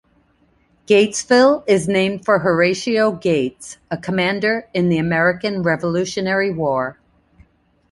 Gatesville 0.87 1.63
is 1.67 1.87
named 1.87 2.25
for 2.25 2.39
Horatio 2.39 3.11
Gates, 3.11 3.77
a 3.91 3.97
commander 3.97 4.67
in 4.73 4.89
the 4.89 4.97
American 4.97 5.61
Revolutionary 5.61 6.49
War. 6.51 6.97